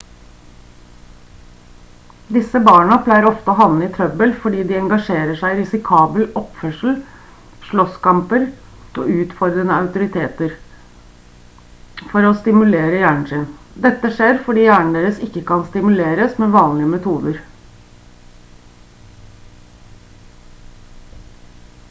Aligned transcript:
disse 2.37 2.57
barna 2.67 2.95
pleier 3.07 3.27
ofte 3.31 3.51
å 3.51 3.53
havne 3.59 3.89
i 3.89 3.91
trøbbel 3.97 4.31
fordi 4.45 4.63
de 4.71 4.77
«engasjerer 4.79 5.37
seg 5.41 5.51
i 5.55 5.57
risikabel 5.59 6.23
oppførsel 6.41 6.95
slåsskamper 7.67 8.47
og 9.03 9.11
utfordrer 9.17 9.69
autoriteter» 9.75 10.55
for 12.13 12.29
å 12.31 12.33
stimulere 12.39 13.03
hjernen 13.03 13.29
sin. 13.33 13.45
dette 13.85 14.13
skjer 14.17 14.43
fordi 14.49 14.65
hjernen 14.67 14.99
deres 14.99 15.21
ikke 15.29 15.45
kan 15.53 15.65
stimuleres 15.69 16.39
med 16.45 16.57
vanlige 16.59 16.93
metoder 16.97 17.41